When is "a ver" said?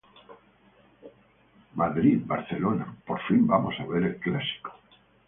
3.79-4.01